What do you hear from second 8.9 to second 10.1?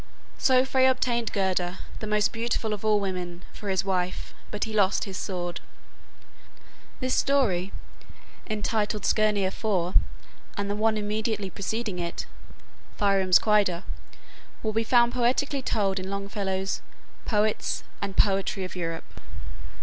"Skirnir For,"